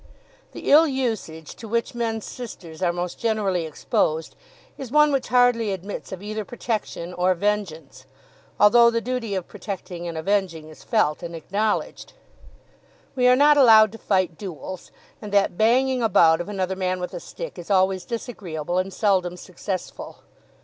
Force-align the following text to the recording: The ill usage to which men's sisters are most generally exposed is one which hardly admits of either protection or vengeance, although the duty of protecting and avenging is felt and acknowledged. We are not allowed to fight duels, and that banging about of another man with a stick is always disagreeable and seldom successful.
The 0.53 0.71
ill 0.71 0.87
usage 0.87 1.53
to 1.57 1.67
which 1.67 1.93
men's 1.93 2.25
sisters 2.25 2.81
are 2.81 2.91
most 2.91 3.19
generally 3.19 3.67
exposed 3.67 4.35
is 4.75 4.91
one 4.91 5.11
which 5.11 5.27
hardly 5.27 5.71
admits 5.73 6.11
of 6.11 6.23
either 6.23 6.43
protection 6.43 7.13
or 7.13 7.35
vengeance, 7.35 8.07
although 8.59 8.89
the 8.89 8.99
duty 8.99 9.35
of 9.35 9.47
protecting 9.47 10.07
and 10.07 10.17
avenging 10.17 10.69
is 10.69 10.83
felt 10.83 11.21
and 11.21 11.35
acknowledged. 11.35 12.13
We 13.15 13.27
are 13.27 13.35
not 13.35 13.57
allowed 13.57 13.91
to 13.91 13.99
fight 13.99 14.39
duels, 14.39 14.89
and 15.21 15.31
that 15.33 15.55
banging 15.55 16.01
about 16.01 16.41
of 16.41 16.49
another 16.49 16.75
man 16.75 16.99
with 16.99 17.13
a 17.13 17.19
stick 17.19 17.59
is 17.59 17.69
always 17.69 18.03
disagreeable 18.03 18.79
and 18.79 18.91
seldom 18.91 19.37
successful. 19.37 20.23